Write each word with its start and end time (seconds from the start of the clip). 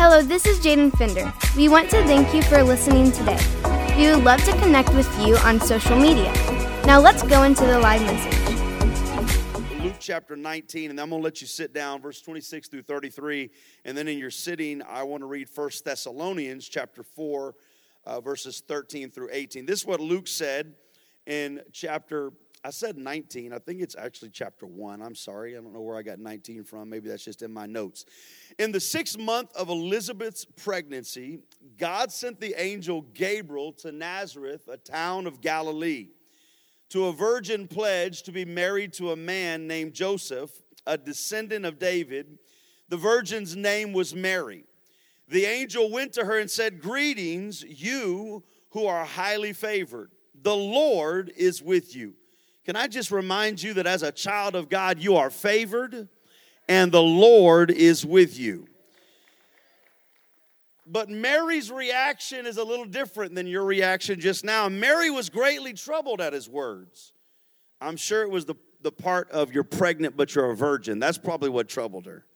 Hello, 0.00 0.22
this 0.22 0.46
is 0.46 0.60
Jaden 0.60 0.96
Fender. 0.96 1.34
We 1.56 1.68
want 1.68 1.90
to 1.90 2.00
thank 2.04 2.32
you 2.32 2.40
for 2.42 2.62
listening 2.62 3.10
today. 3.10 3.36
We 3.96 4.06
would 4.14 4.22
love 4.22 4.40
to 4.44 4.52
connect 4.60 4.94
with 4.94 5.08
you 5.26 5.36
on 5.38 5.58
social 5.60 5.98
media. 5.98 6.32
Now 6.86 7.00
let's 7.00 7.24
go 7.24 7.42
into 7.42 7.66
the 7.66 7.80
live 7.80 8.02
message. 8.02 9.82
Luke 9.82 9.96
chapter 9.98 10.36
19, 10.36 10.90
and 10.90 11.00
I'm 11.00 11.10
going 11.10 11.20
to 11.20 11.24
let 11.24 11.40
you 11.40 11.48
sit 11.48 11.74
down, 11.74 12.00
verse 12.00 12.22
26 12.22 12.68
through 12.68 12.82
33. 12.82 13.50
And 13.84 13.98
then 13.98 14.06
in 14.06 14.18
your 14.18 14.30
sitting, 14.30 14.82
I 14.88 15.02
want 15.02 15.22
to 15.22 15.26
read 15.26 15.48
1 15.52 15.70
Thessalonians 15.84 16.68
chapter 16.68 17.02
4, 17.02 17.56
uh, 18.06 18.20
verses 18.20 18.62
13 18.68 19.10
through 19.10 19.30
18. 19.32 19.66
This 19.66 19.80
is 19.80 19.84
what 19.84 19.98
Luke 19.98 20.28
said 20.28 20.76
in 21.26 21.60
chapter 21.72 22.30
I 22.64 22.70
said 22.70 22.96
19. 22.96 23.52
I 23.52 23.58
think 23.58 23.80
it's 23.80 23.94
actually 23.96 24.30
chapter 24.30 24.66
1. 24.66 25.00
I'm 25.00 25.14
sorry. 25.14 25.56
I 25.56 25.60
don't 25.60 25.72
know 25.72 25.80
where 25.80 25.96
I 25.96 26.02
got 26.02 26.18
19 26.18 26.64
from. 26.64 26.90
Maybe 26.90 27.08
that's 27.08 27.24
just 27.24 27.42
in 27.42 27.52
my 27.52 27.66
notes. 27.66 28.04
In 28.58 28.72
the 28.72 28.80
sixth 28.80 29.18
month 29.18 29.54
of 29.54 29.68
Elizabeth's 29.68 30.44
pregnancy, 30.44 31.40
God 31.76 32.10
sent 32.10 32.40
the 32.40 32.54
angel 32.60 33.02
Gabriel 33.14 33.72
to 33.74 33.92
Nazareth, 33.92 34.68
a 34.68 34.76
town 34.76 35.26
of 35.26 35.40
Galilee, 35.40 36.08
to 36.90 37.06
a 37.06 37.12
virgin 37.12 37.68
pledged 37.68 38.24
to 38.26 38.32
be 38.32 38.44
married 38.44 38.92
to 38.94 39.12
a 39.12 39.16
man 39.16 39.66
named 39.66 39.94
Joseph, 39.94 40.50
a 40.86 40.98
descendant 40.98 41.64
of 41.64 41.78
David. 41.78 42.38
The 42.88 42.96
virgin's 42.96 43.54
name 43.54 43.92
was 43.92 44.14
Mary. 44.14 44.64
The 45.28 45.44
angel 45.44 45.90
went 45.90 46.14
to 46.14 46.24
her 46.24 46.38
and 46.38 46.50
said, 46.50 46.80
Greetings, 46.80 47.62
you 47.62 48.42
who 48.70 48.86
are 48.86 49.04
highly 49.04 49.52
favored. 49.52 50.10
The 50.40 50.56
Lord 50.56 51.32
is 51.36 51.62
with 51.62 51.94
you. 51.94 52.14
Can 52.68 52.76
I 52.76 52.86
just 52.86 53.10
remind 53.10 53.62
you 53.62 53.72
that 53.72 53.86
as 53.86 54.02
a 54.02 54.12
child 54.12 54.54
of 54.54 54.68
God, 54.68 54.98
you 54.98 55.16
are 55.16 55.30
favored 55.30 56.06
and 56.68 56.92
the 56.92 57.00
Lord 57.00 57.70
is 57.70 58.04
with 58.04 58.38
you. 58.38 58.66
But 60.86 61.08
Mary's 61.08 61.72
reaction 61.72 62.44
is 62.44 62.58
a 62.58 62.64
little 62.64 62.84
different 62.84 63.34
than 63.34 63.46
your 63.46 63.64
reaction 63.64 64.20
just 64.20 64.44
now. 64.44 64.68
Mary 64.68 65.10
was 65.10 65.30
greatly 65.30 65.72
troubled 65.72 66.20
at 66.20 66.34
his 66.34 66.46
words. 66.46 67.14
I'm 67.80 67.96
sure 67.96 68.20
it 68.20 68.30
was 68.30 68.44
the, 68.44 68.56
the 68.82 68.92
part 68.92 69.30
of 69.30 69.50
you're 69.50 69.64
pregnant, 69.64 70.14
but 70.14 70.34
you're 70.34 70.50
a 70.50 70.54
virgin. 70.54 70.98
That's 70.98 71.16
probably 71.16 71.48
what 71.48 71.68
troubled 71.70 72.04
her. 72.04 72.26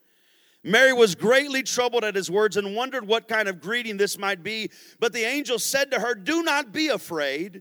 Mary 0.64 0.94
was 0.94 1.14
greatly 1.14 1.62
troubled 1.62 2.04
at 2.04 2.14
his 2.14 2.30
words 2.30 2.56
and 2.56 2.74
wondered 2.74 3.06
what 3.06 3.28
kind 3.28 3.48
of 3.48 3.60
greeting 3.60 3.98
this 3.98 4.16
might 4.16 4.42
be. 4.42 4.70
But 4.98 5.12
the 5.12 5.24
angel 5.24 5.58
said 5.58 5.90
to 5.90 6.00
her, 6.00 6.14
Do 6.14 6.42
not 6.42 6.72
be 6.72 6.88
afraid. 6.88 7.60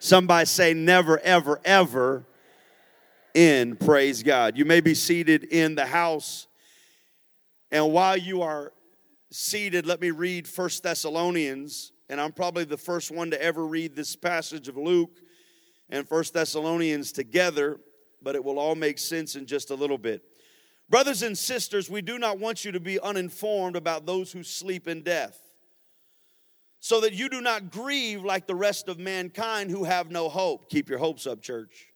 Somebody 0.00 0.46
say 0.46 0.72
never, 0.72 1.18
ever, 1.18 1.60
ever 1.62 2.24
in. 3.34 3.76
Praise 3.76 4.22
God. 4.22 4.56
You 4.56 4.64
may 4.64 4.80
be 4.80 4.94
seated 4.94 5.44
in 5.44 5.74
the 5.74 5.84
house. 5.84 6.46
And 7.70 7.92
while 7.92 8.16
you 8.16 8.40
are 8.40 8.72
seated, 9.30 9.84
let 9.84 10.00
me 10.00 10.10
read 10.10 10.48
First 10.48 10.82
Thessalonians. 10.82 11.92
And 12.08 12.18
I'm 12.18 12.32
probably 12.32 12.64
the 12.64 12.78
first 12.78 13.10
one 13.10 13.30
to 13.30 13.40
ever 13.42 13.66
read 13.66 13.94
this 13.94 14.16
passage 14.16 14.68
of 14.68 14.78
Luke 14.78 15.18
and 15.90 16.08
First 16.08 16.32
Thessalonians 16.32 17.12
together, 17.12 17.78
but 18.22 18.34
it 18.34 18.42
will 18.42 18.58
all 18.58 18.74
make 18.74 18.98
sense 18.98 19.36
in 19.36 19.44
just 19.44 19.70
a 19.70 19.74
little 19.74 19.98
bit. 19.98 20.22
Brothers 20.88 21.22
and 21.22 21.36
sisters, 21.36 21.90
we 21.90 22.00
do 22.00 22.18
not 22.18 22.38
want 22.38 22.64
you 22.64 22.72
to 22.72 22.80
be 22.80 22.98
uninformed 22.98 23.76
about 23.76 24.06
those 24.06 24.32
who 24.32 24.42
sleep 24.42 24.88
in 24.88 25.02
death 25.02 25.49
so 26.80 27.00
that 27.02 27.12
you 27.12 27.28
do 27.28 27.42
not 27.42 27.70
grieve 27.70 28.24
like 28.24 28.46
the 28.46 28.54
rest 28.54 28.88
of 28.88 28.98
mankind 28.98 29.70
who 29.70 29.84
have 29.84 30.10
no 30.10 30.28
hope. 30.28 30.70
Keep 30.70 30.88
your 30.88 30.98
hopes 30.98 31.26
up, 31.26 31.42
church. 31.42 31.92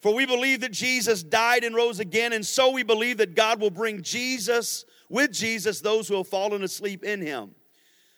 For 0.00 0.12
we 0.12 0.26
believe 0.26 0.62
that 0.62 0.72
Jesus 0.72 1.22
died 1.22 1.62
and 1.62 1.76
rose 1.76 2.00
again, 2.00 2.32
and 2.32 2.44
so 2.44 2.70
we 2.70 2.82
believe 2.82 3.18
that 3.18 3.36
God 3.36 3.60
will 3.60 3.70
bring 3.70 4.02
Jesus, 4.02 4.84
with 5.08 5.30
Jesus, 5.30 5.80
those 5.80 6.08
who 6.08 6.16
have 6.16 6.26
fallen 6.26 6.64
asleep 6.64 7.04
in 7.04 7.20
him. 7.20 7.54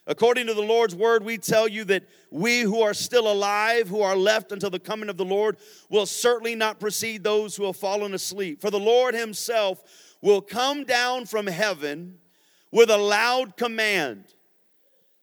According 0.07 0.47
to 0.47 0.55
the 0.55 0.63
Lord's 0.63 0.95
word, 0.95 1.25
we 1.25 1.39
tell 1.39 1.67
you 1.67 1.85
that 1.85 2.05
we 2.31 2.61
who 2.61 2.83
are 2.83 2.95
still 2.95 3.31
alive, 3.31 3.89
who 3.89 4.01
are 4.01 4.17
left 4.17 4.53
until 4.53 4.71
the 4.71 4.79
coming 4.79 5.09
of 5.09 5.17
the 5.17 5.25
Lord, 5.25 5.57
will 5.91 6.07
certainly 6.07 6.55
not 6.55 6.79
precede 6.79 7.25
those 7.25 7.57
who 7.57 7.65
have 7.65 7.77
fallen 7.77 8.15
asleep. 8.15 8.61
For 8.61 8.71
the 8.71 8.79
Lord 8.79 9.15
himself 9.15 9.83
will 10.21 10.41
come 10.41 10.85
down 10.85 11.27
from 11.27 11.47
heaven 11.47 12.19
with 12.71 12.91
a 12.91 12.97
loud 12.97 13.57
command 13.57 14.25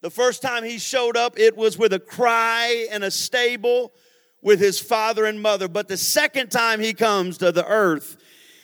the 0.02 0.10
first 0.10 0.42
time 0.42 0.64
he 0.64 0.80
showed 0.80 1.16
up, 1.16 1.38
it 1.38 1.56
was 1.56 1.78
with 1.78 1.94
a 1.94 2.00
cry 2.00 2.88
in 2.92 3.04
a 3.04 3.12
stable 3.12 3.94
with 4.42 4.60
his 4.60 4.80
father 4.80 5.26
and 5.26 5.42
mother. 5.42 5.68
But 5.68 5.88
the 5.88 5.98
second 5.98 6.50
time 6.50 6.80
he 6.80 6.94
comes 6.94 7.38
to 7.38 7.52
the 7.52 7.66
earth, 7.66 8.18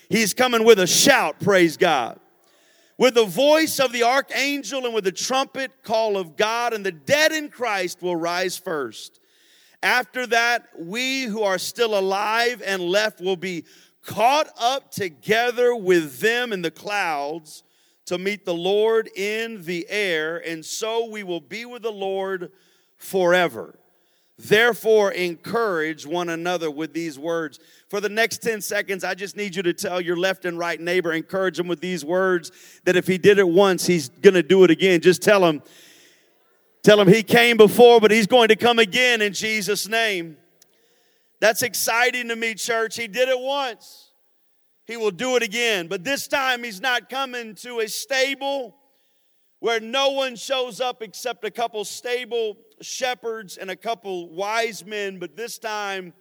he's 0.10 0.34
coming 0.34 0.64
with 0.64 0.80
a 0.80 0.88
shout, 0.88 1.40
praise 1.40 1.78
God. 1.78 2.20
With 2.98 3.14
the 3.14 3.26
voice 3.26 3.80
of 3.80 3.92
the 3.92 4.02
archangel 4.02 4.86
and 4.86 4.94
with 4.94 5.04
the 5.04 5.12
trumpet 5.12 5.84
call 5.84 6.18
of 6.18 6.36
God, 6.36 6.74
and 6.74 6.84
the 6.84 6.92
dead 6.92 7.32
in 7.32 7.50
Christ 7.50 8.02
will 8.02 8.16
rise 8.16 8.58
first. 8.58 9.20
After 9.84 10.26
that, 10.28 10.68
we 10.76 11.26
who 11.26 11.44
are 11.44 11.60
still 11.60 11.98
alive 11.98 12.64
and 12.66 12.82
left 12.82 13.22
will 13.22 13.36
be 13.36 13.66
caught 14.04 14.50
up 14.60 14.90
together 14.90 15.76
with 15.76 16.20
them 16.20 16.52
in 16.52 16.64
the 16.64 16.72
clouds 16.72 17.62
to 18.08 18.18
meet 18.18 18.46
the 18.46 18.54
Lord 18.54 19.10
in 19.16 19.64
the 19.64 19.86
air, 19.90 20.38
and 20.38 20.66
so 20.66 21.06
we 21.06 21.24
will 21.24 21.42
be 21.42 21.66
with 21.66 21.84
the 21.84 21.92
Lord 21.92 22.52
forever. 22.98 23.78
Therefore, 24.40 25.12
encourage 25.12 26.06
one 26.06 26.30
another 26.30 26.72
with 26.72 26.94
these 26.94 27.20
words. 27.20 27.60
For 27.90 28.00
the 28.00 28.08
next 28.08 28.42
10 28.42 28.62
seconds, 28.62 29.04
I 29.04 29.14
just 29.14 29.36
need 29.36 29.56
you 29.56 29.64
to 29.64 29.74
tell 29.74 30.00
your 30.00 30.16
left 30.16 30.46
and 30.46 30.58
right 30.58 30.80
neighbor, 30.80 31.12
encourage 31.12 31.60
him 31.60 31.68
with 31.68 31.82
these 31.82 32.06
words 32.06 32.52
that 32.86 32.96
if 32.96 33.08
he 33.08 33.18
did 33.18 33.40
it 33.40 33.48
once, 33.48 33.86
he's 33.86 34.10
gonna 34.10 34.44
do 34.44 34.64
it 34.64 34.72
again. 34.72 35.02
Just 35.02 35.22
tell 35.22 35.46
him, 35.46 35.62
tell 36.84 37.02
him 37.02 37.08
he 37.10 37.24
came 37.24 37.58
before, 37.58 38.00
but 38.00 38.12
he's 38.12 38.28
going 38.28 38.48
to 38.50 38.56
come 38.56 38.80
again 38.80 39.22
in 39.22 39.34
Jesus' 39.34 39.88
name. 39.88 40.38
That's 41.42 41.62
exciting 41.62 42.30
to 42.30 42.36
me, 42.38 42.54
church. 42.54 42.96
He 42.96 43.08
did 43.08 43.28
it 43.28 43.40
once 43.40 44.07
he 44.88 44.96
will 44.96 45.12
do 45.12 45.36
it 45.36 45.44
again. 45.44 45.88
But 45.88 46.06
this 46.06 46.28
time, 46.28 46.64
he's 46.64 46.82
not 46.82 47.10
coming 47.10 47.54
to 47.56 47.82
a 47.82 47.90
stable 47.90 48.78
where 49.60 49.82
no 49.82 50.12
one 50.12 50.36
shows 50.38 50.80
up 50.80 51.04
except 51.04 51.44
a 51.44 51.52
couple 51.52 51.84
stable 51.84 52.58
shepherds 52.82 53.58
and 53.58 53.70
a 53.70 53.76
couple 53.76 54.30
wise 54.30 54.86
men. 54.86 55.20
But 55.20 55.36
this 55.36 55.58
time, 55.58 56.14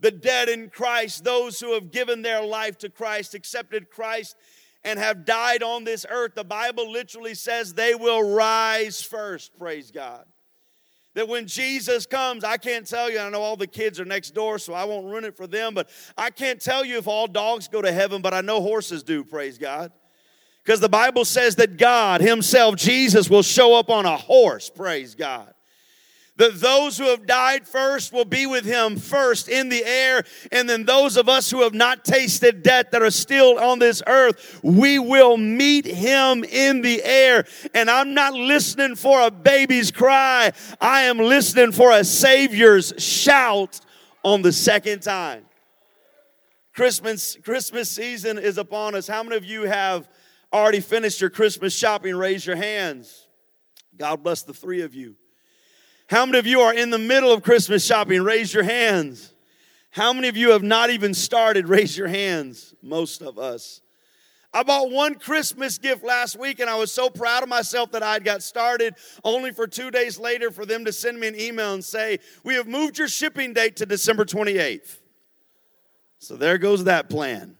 the 0.00 0.10
dead 0.10 0.50
in 0.50 0.68
Christ, 0.68 1.24
those 1.24 1.58
who 1.58 1.72
have 1.72 1.90
given 1.90 2.20
their 2.20 2.44
life 2.44 2.76
to 2.78 2.90
Christ, 2.90 3.34
accepted 3.34 3.88
Christ, 3.90 4.36
and 4.82 4.98
have 4.98 5.24
died 5.24 5.62
on 5.62 5.84
this 5.84 6.04
earth, 6.10 6.34
the 6.34 6.44
Bible 6.44 6.92
literally 6.92 7.34
says 7.34 7.72
they 7.72 7.94
will 7.94 8.22
rise 8.22 9.02
first. 9.02 9.56
Praise 9.58 9.90
God 9.90 10.26
that 11.14 11.28
when 11.28 11.46
Jesus 11.46 12.06
comes, 12.06 12.44
I 12.44 12.56
can't 12.56 12.86
tell 12.86 13.10
you, 13.10 13.18
I 13.18 13.30
know 13.30 13.40
all 13.40 13.56
the 13.56 13.66
kids 13.66 13.98
are 14.00 14.04
next 14.04 14.30
door, 14.32 14.58
so 14.58 14.74
I 14.74 14.84
won't 14.84 15.06
ruin 15.06 15.24
it 15.24 15.36
for 15.36 15.46
them, 15.46 15.74
but 15.74 15.88
I 16.16 16.30
can't 16.30 16.60
tell 16.60 16.84
you 16.84 16.98
if 16.98 17.06
all 17.06 17.26
dogs 17.26 17.68
go 17.68 17.80
to 17.80 17.92
heaven, 17.92 18.20
but 18.20 18.34
I 18.34 18.40
know 18.40 18.60
horses 18.60 19.02
do, 19.02 19.24
praise 19.24 19.56
God. 19.56 19.92
Because 20.64 20.80
the 20.80 20.88
Bible 20.88 21.24
says 21.24 21.56
that 21.56 21.76
God 21.76 22.20
Himself, 22.20 22.76
Jesus, 22.76 23.30
will 23.30 23.42
show 23.42 23.74
up 23.74 23.90
on 23.90 24.06
a 24.06 24.16
horse, 24.16 24.70
praise 24.70 25.14
God 25.14 25.53
that 26.36 26.60
those 26.60 26.98
who 26.98 27.04
have 27.04 27.26
died 27.26 27.66
first 27.66 28.12
will 28.12 28.24
be 28.24 28.46
with 28.46 28.64
him 28.64 28.96
first 28.96 29.48
in 29.48 29.68
the 29.68 29.84
air, 29.84 30.24
and 30.50 30.68
then 30.68 30.84
those 30.84 31.16
of 31.16 31.28
us 31.28 31.50
who 31.50 31.62
have 31.62 31.74
not 31.74 32.04
tasted 32.04 32.62
death 32.62 32.90
that 32.90 33.02
are 33.02 33.10
still 33.10 33.58
on 33.58 33.78
this 33.78 34.02
earth, 34.06 34.60
we 34.62 34.98
will 34.98 35.36
meet 35.36 35.86
him 35.86 36.42
in 36.42 36.82
the 36.82 37.02
air. 37.04 37.44
And 37.72 37.88
I'm 37.88 38.14
not 38.14 38.34
listening 38.34 38.96
for 38.96 39.20
a 39.20 39.30
baby's 39.30 39.90
cry, 39.90 40.52
I 40.80 41.02
am 41.02 41.18
listening 41.18 41.72
for 41.72 41.92
a 41.92 42.04
Savior's 42.04 42.92
shout 42.98 43.80
on 44.24 44.42
the 44.42 44.52
second 44.52 45.02
time. 45.02 45.44
Christmas, 46.74 47.36
Christmas 47.44 47.88
season 47.88 48.36
is 48.36 48.58
upon 48.58 48.96
us. 48.96 49.06
How 49.06 49.22
many 49.22 49.36
of 49.36 49.44
you 49.44 49.62
have 49.62 50.08
already 50.52 50.80
finished 50.80 51.20
your 51.20 51.30
Christmas 51.30 51.76
shopping? 51.76 52.16
Raise 52.16 52.44
your 52.44 52.56
hands. 52.56 53.28
God 53.96 54.24
bless 54.24 54.42
the 54.42 54.52
three 54.52 54.80
of 54.80 54.92
you. 54.92 55.14
How 56.08 56.26
many 56.26 56.38
of 56.38 56.46
you 56.46 56.60
are 56.60 56.74
in 56.74 56.90
the 56.90 56.98
middle 56.98 57.32
of 57.32 57.42
Christmas 57.42 57.84
shopping? 57.84 58.22
Raise 58.22 58.52
your 58.52 58.64
hands. 58.64 59.32
How 59.90 60.12
many 60.12 60.28
of 60.28 60.36
you 60.36 60.50
have 60.50 60.62
not 60.62 60.90
even 60.90 61.14
started? 61.14 61.68
Raise 61.68 61.96
your 61.96 62.08
hands. 62.08 62.74
Most 62.82 63.22
of 63.22 63.38
us. 63.38 63.80
I 64.52 64.62
bought 64.62 64.90
one 64.90 65.16
Christmas 65.16 65.78
gift 65.78 66.04
last 66.04 66.38
week 66.38 66.60
and 66.60 66.70
I 66.70 66.76
was 66.76 66.92
so 66.92 67.10
proud 67.10 67.42
of 67.42 67.48
myself 67.48 67.90
that 67.92 68.04
I 68.04 68.12
had 68.12 68.24
got 68.24 68.42
started, 68.42 68.94
only 69.24 69.50
for 69.50 69.66
two 69.66 69.90
days 69.90 70.18
later 70.18 70.50
for 70.50 70.64
them 70.64 70.84
to 70.84 70.92
send 70.92 71.18
me 71.18 71.26
an 71.26 71.38
email 71.38 71.74
and 71.74 71.84
say, 71.84 72.20
We 72.44 72.54
have 72.54 72.68
moved 72.68 72.98
your 72.98 73.08
shipping 73.08 73.52
date 73.52 73.76
to 73.76 73.86
December 73.86 74.24
28th. 74.24 74.98
So 76.18 76.36
there 76.36 76.58
goes 76.58 76.84
that 76.84 77.08
plan. 77.10 77.56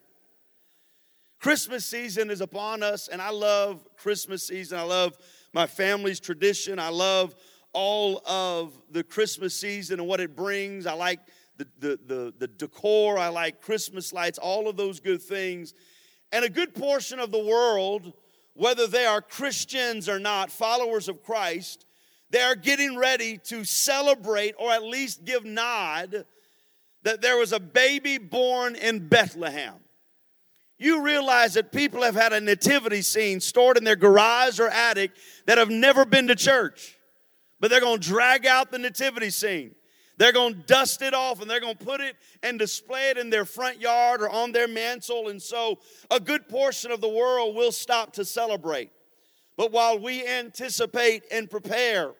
Christmas 1.40 1.84
season 1.84 2.30
is 2.30 2.40
upon 2.40 2.82
us, 2.82 3.08
and 3.08 3.20
I 3.20 3.30
love 3.30 3.86
Christmas 3.96 4.46
season. 4.46 4.78
I 4.78 4.82
love 4.82 5.18
my 5.52 5.66
family's 5.66 6.20
tradition. 6.20 6.78
I 6.78 6.88
love 6.88 7.34
all 7.74 8.22
of 8.26 8.72
the 8.90 9.04
Christmas 9.04 9.54
season 9.54 10.00
and 10.00 10.08
what 10.08 10.20
it 10.20 10.34
brings. 10.34 10.86
I 10.86 10.94
like 10.94 11.20
the, 11.56 11.66
the, 11.78 11.98
the, 12.06 12.34
the 12.38 12.48
decor, 12.48 13.18
I 13.18 13.28
like 13.28 13.60
Christmas 13.60 14.12
lights, 14.12 14.38
all 14.38 14.68
of 14.68 14.76
those 14.76 15.00
good 15.00 15.22
things. 15.22 15.74
And 16.32 16.44
a 16.44 16.50
good 16.50 16.74
portion 16.74 17.20
of 17.20 17.30
the 17.30 17.44
world, 17.44 18.12
whether 18.54 18.86
they 18.86 19.06
are 19.06 19.20
Christians 19.20 20.08
or 20.08 20.18
not, 20.18 20.50
followers 20.50 21.08
of 21.08 21.22
Christ, 21.22 21.86
they 22.30 22.40
are 22.40 22.56
getting 22.56 22.96
ready 22.96 23.38
to 23.44 23.64
celebrate 23.64 24.54
or 24.58 24.72
at 24.72 24.82
least 24.82 25.24
give 25.24 25.44
nod 25.44 26.24
that 27.04 27.20
there 27.20 27.36
was 27.36 27.52
a 27.52 27.60
baby 27.60 28.18
born 28.18 28.74
in 28.74 29.06
Bethlehem. 29.08 29.74
You 30.78 31.02
realize 31.02 31.54
that 31.54 31.70
people 31.70 32.02
have 32.02 32.16
had 32.16 32.32
a 32.32 32.40
nativity 32.40 33.02
scene 33.02 33.40
stored 33.40 33.76
in 33.76 33.84
their 33.84 33.94
garage 33.94 34.58
or 34.58 34.68
attic 34.68 35.12
that 35.46 35.58
have 35.58 35.70
never 35.70 36.04
been 36.04 36.26
to 36.26 36.34
church, 36.34 36.98
but 37.64 37.70
they're 37.70 37.80
going 37.80 37.98
to 37.98 38.06
drag 38.06 38.44
out 38.44 38.70
the 38.70 38.78
nativity 38.78 39.30
scene. 39.30 39.74
They're 40.18 40.34
going 40.34 40.52
to 40.52 40.60
dust 40.66 41.00
it 41.00 41.14
off 41.14 41.40
and 41.40 41.50
they're 41.50 41.60
going 41.60 41.78
to 41.78 41.82
put 41.82 42.02
it 42.02 42.14
and 42.42 42.58
display 42.58 43.08
it 43.08 43.16
in 43.16 43.30
their 43.30 43.46
front 43.46 43.80
yard 43.80 44.20
or 44.20 44.28
on 44.28 44.52
their 44.52 44.68
mantle. 44.68 45.30
And 45.30 45.40
so 45.40 45.78
a 46.10 46.20
good 46.20 46.46
portion 46.46 46.90
of 46.90 47.00
the 47.00 47.08
world 47.08 47.56
will 47.56 47.72
stop 47.72 48.12
to 48.16 48.24
celebrate. 48.26 48.90
But 49.56 49.72
while 49.72 49.98
we 49.98 50.28
anticipate 50.28 51.22
and 51.32 51.48
prepare 51.48 52.12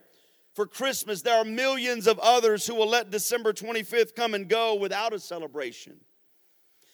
for 0.55 0.67
Christmas, 0.67 1.20
there 1.20 1.37
are 1.37 1.44
millions 1.44 2.06
of 2.06 2.19
others 2.20 2.67
who 2.67 2.75
will 2.75 2.88
let 2.88 3.11
December 3.11 3.52
25th 3.52 4.14
come 4.14 4.32
and 4.32 4.49
go 4.49 4.75
without 4.75 5.12
a 5.12 5.19
celebration. 5.19 5.97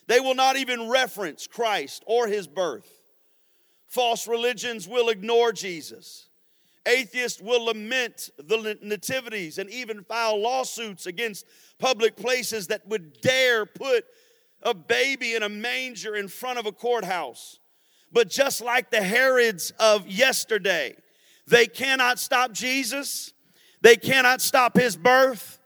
They 0.09 0.19
will 0.19 0.35
not 0.35 0.57
even 0.57 0.89
reference 0.89 1.47
Christ 1.47 2.03
or 2.05 2.27
his 2.27 2.49
birth. 2.49 2.91
False 3.87 4.27
religions 4.27 4.89
will 4.89 5.09
ignore 5.09 5.53
Jesus. 5.53 6.30
Atheists 6.87 7.41
will 7.41 7.67
lament 7.67 8.31
the 8.39 8.79
nativities 8.83 9.59
and 9.59 9.69
even 9.71 10.03
file 10.03 10.41
lawsuits 10.41 11.07
against 11.07 11.47
public 11.79 12.17
places 12.17 12.69
that 12.69 12.87
would 12.89 13.21
dare 13.21 13.67
put 13.67 14.05
a 14.63 14.75
baby 14.75 15.35
in 15.35 15.43
a 15.43 15.49
manger 15.49 16.17
in 16.17 16.29
front 16.29 16.59
of 16.59 16.67
a 16.67 16.73
courthouse. 16.73 17.59
But 18.13 18.29
just 18.29 18.61
like 18.61 18.91
the 18.91 19.03
Herods 19.03 19.73
of 19.79 20.07
yesterday, 20.09 20.97
they 21.47 21.67
cannot 21.67 22.19
stop 22.19 22.53
Jesus, 22.53 23.33
they 23.83 23.97
cannot 23.97 24.41
stop 24.41 24.77
his 24.77 24.97
birth, 24.97 25.60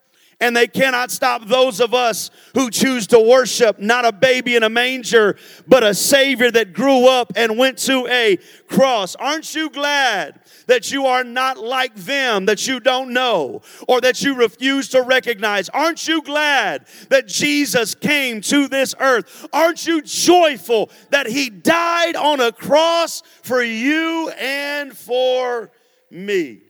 and 0.44 0.54
they 0.54 0.66
cannot 0.66 1.10
stop 1.10 1.46
those 1.46 1.80
of 1.80 1.94
us 1.94 2.30
who 2.52 2.68
choose 2.68 3.06
to 3.06 3.18
worship 3.18 3.78
not 3.78 4.04
a 4.04 4.12
baby 4.12 4.56
in 4.56 4.62
a 4.62 4.68
manger, 4.68 5.38
but 5.66 5.82
a 5.82 5.94
Savior 5.94 6.50
that 6.50 6.74
grew 6.74 7.08
up 7.08 7.32
and 7.34 7.56
went 7.56 7.78
to 7.78 8.06
a 8.08 8.36
cross. 8.68 9.16
Aren't 9.16 9.54
you 9.54 9.70
glad 9.70 10.38
that 10.66 10.92
you 10.92 11.06
are 11.06 11.24
not 11.24 11.56
like 11.56 11.94
them 11.94 12.44
that 12.44 12.66
you 12.66 12.78
don't 12.78 13.14
know 13.14 13.62
or 13.88 14.02
that 14.02 14.20
you 14.20 14.34
refuse 14.34 14.90
to 14.90 15.00
recognize? 15.00 15.70
Aren't 15.70 16.06
you 16.06 16.20
glad 16.20 16.88
that 17.08 17.26
Jesus 17.26 17.94
came 17.94 18.42
to 18.42 18.68
this 18.68 18.94
earth? 19.00 19.48
Aren't 19.50 19.86
you 19.86 20.02
joyful 20.02 20.90
that 21.08 21.26
He 21.26 21.48
died 21.48 22.16
on 22.16 22.40
a 22.40 22.52
cross 22.52 23.22
for 23.42 23.62
you 23.62 24.28
and 24.38 24.94
for 24.94 25.70
me? 26.10 26.60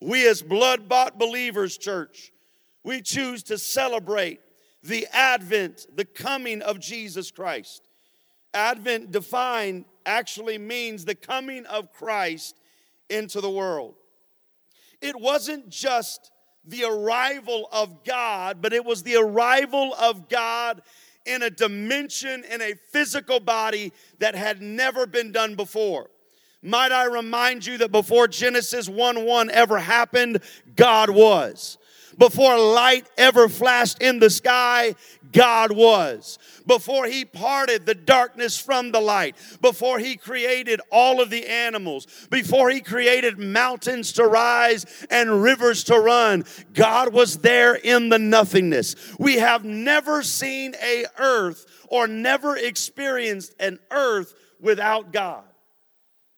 We, 0.00 0.26
as 0.26 0.40
blood 0.40 0.88
bought 0.88 1.18
believers, 1.18 1.76
church, 1.76 2.30
we 2.84 3.00
choose 3.00 3.42
to 3.44 3.58
celebrate 3.58 4.40
the 4.82 5.06
advent, 5.12 5.86
the 5.96 6.04
coming 6.04 6.62
of 6.62 6.78
Jesus 6.78 7.30
Christ. 7.30 7.88
Advent 8.52 9.10
defined 9.10 9.86
actually 10.06 10.58
means 10.58 11.04
the 11.04 11.14
coming 11.14 11.64
of 11.66 11.92
Christ 11.92 12.60
into 13.08 13.40
the 13.40 13.50
world. 13.50 13.94
It 15.00 15.18
wasn't 15.18 15.70
just 15.70 16.30
the 16.66 16.84
arrival 16.84 17.68
of 17.72 18.04
God, 18.04 18.62
but 18.62 18.72
it 18.72 18.84
was 18.84 19.02
the 19.02 19.16
arrival 19.16 19.94
of 19.94 20.28
God 20.28 20.82
in 21.26 21.42
a 21.42 21.50
dimension, 21.50 22.44
in 22.44 22.60
a 22.60 22.74
physical 22.90 23.40
body 23.40 23.92
that 24.18 24.34
had 24.34 24.60
never 24.60 25.06
been 25.06 25.32
done 25.32 25.54
before. 25.54 26.10
Might 26.62 26.92
I 26.92 27.04
remind 27.04 27.66
you 27.66 27.78
that 27.78 27.92
before 27.92 28.28
Genesis 28.28 28.88
1 28.88 29.24
1 29.24 29.50
ever 29.50 29.78
happened, 29.78 30.40
God 30.76 31.10
was. 31.10 31.78
Before 32.18 32.58
light 32.58 33.08
ever 33.16 33.48
flashed 33.48 34.00
in 34.00 34.18
the 34.18 34.30
sky, 34.30 34.94
God 35.32 35.72
was. 35.72 36.38
Before 36.66 37.06
He 37.06 37.24
parted 37.24 37.86
the 37.86 37.94
darkness 37.94 38.58
from 38.58 38.92
the 38.92 39.00
light, 39.00 39.36
before 39.60 39.98
He 39.98 40.16
created 40.16 40.80
all 40.90 41.20
of 41.20 41.30
the 41.30 41.46
animals, 41.46 42.06
before 42.30 42.70
He 42.70 42.80
created 42.80 43.38
mountains 43.38 44.12
to 44.12 44.26
rise 44.26 44.86
and 45.10 45.42
rivers 45.42 45.84
to 45.84 45.98
run, 45.98 46.44
God 46.72 47.12
was 47.12 47.38
there 47.38 47.74
in 47.74 48.08
the 48.08 48.18
nothingness. 48.18 48.96
We 49.18 49.36
have 49.36 49.64
never 49.64 50.22
seen 50.22 50.74
a 50.82 51.06
earth 51.18 51.66
or 51.88 52.06
never 52.06 52.56
experienced 52.56 53.54
an 53.58 53.78
earth 53.90 54.34
without 54.60 55.12
God. 55.12 55.44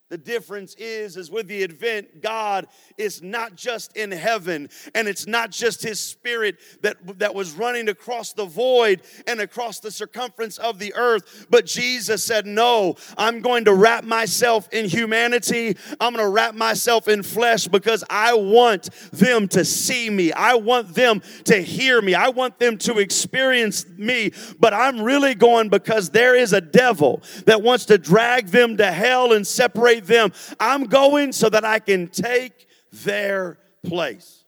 The 0.08 0.18
difference 0.18 0.76
is, 0.76 1.16
is 1.16 1.32
with 1.32 1.48
the 1.48 1.64
advent, 1.64 2.22
God 2.22 2.68
is 2.96 3.22
not 3.22 3.56
just 3.56 3.96
in 3.96 4.12
heaven, 4.12 4.68
and 4.94 5.08
it's 5.08 5.26
not 5.26 5.50
just 5.50 5.82
his 5.82 5.98
spirit 5.98 6.58
that, 6.82 7.18
that 7.18 7.34
was 7.34 7.54
running 7.54 7.88
across 7.88 8.32
the 8.32 8.44
void 8.44 9.02
and 9.26 9.40
across 9.40 9.80
the 9.80 9.90
circumference 9.90 10.58
of 10.58 10.78
the 10.78 10.94
earth. 10.94 11.46
But 11.50 11.66
Jesus 11.66 12.22
said, 12.22 12.46
No, 12.46 12.94
I'm 13.18 13.40
going 13.40 13.64
to 13.64 13.74
wrap 13.74 14.04
myself 14.04 14.68
in 14.72 14.88
humanity. 14.88 15.76
I'm 15.98 16.14
going 16.14 16.24
to 16.24 16.30
wrap 16.30 16.54
myself 16.54 17.08
in 17.08 17.24
flesh 17.24 17.66
because 17.66 18.04
I 18.08 18.34
want 18.34 18.90
them 19.10 19.48
to 19.48 19.64
see 19.64 20.08
me. 20.08 20.30
I 20.32 20.54
want 20.54 20.94
them 20.94 21.20
to 21.46 21.60
hear 21.60 22.00
me. 22.00 22.14
I 22.14 22.28
want 22.28 22.60
them 22.60 22.78
to 22.78 23.00
experience 23.00 23.84
me. 23.88 24.30
But 24.60 24.72
I'm 24.72 25.02
really 25.02 25.34
going 25.34 25.68
because 25.68 26.10
there 26.10 26.36
is 26.36 26.52
a 26.52 26.60
devil 26.60 27.24
that 27.46 27.60
wants 27.60 27.86
to 27.86 27.98
drag 27.98 28.48
them 28.48 28.76
to 28.76 28.92
hell 28.92 29.32
and 29.32 29.44
separate 29.44 29.95
them. 30.00 30.32
I'm 30.60 30.84
going 30.84 31.32
so 31.32 31.48
that 31.48 31.64
I 31.64 31.78
can 31.78 32.08
take 32.08 32.68
their 32.92 33.58
place. 33.84 34.44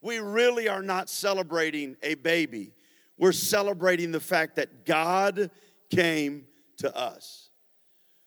We 0.00 0.18
really 0.18 0.68
are 0.68 0.82
not 0.82 1.08
celebrating 1.08 1.96
a 2.02 2.14
baby. 2.14 2.74
We're 3.18 3.32
celebrating 3.32 4.12
the 4.12 4.20
fact 4.20 4.56
that 4.56 4.84
God 4.84 5.50
came 5.90 6.46
to 6.78 6.94
us. 6.96 7.48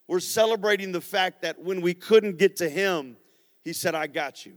We're 0.07 0.19
celebrating 0.19 0.91
the 0.91 1.01
fact 1.01 1.41
that 1.41 1.59
when 1.59 1.81
we 1.81 1.93
couldn't 1.93 2.37
get 2.37 2.57
to 2.57 2.69
Him, 2.69 3.17
He 3.63 3.73
said, 3.73 3.93
I 3.93 4.07
got 4.07 4.45
you 4.45 4.53